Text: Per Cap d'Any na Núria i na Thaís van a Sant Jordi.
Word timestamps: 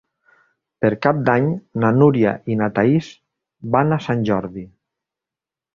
Per 0.85 0.89
Cap 1.05 1.19
d'Any 1.27 1.45
na 1.83 1.93
Núria 1.99 2.33
i 2.55 2.59
na 2.63 2.71
Thaís 2.79 3.13
van 3.79 3.99
a 3.99 4.05
Sant 4.09 4.29
Jordi. 4.33 4.71